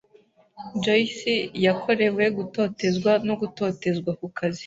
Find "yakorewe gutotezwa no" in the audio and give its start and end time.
1.65-3.33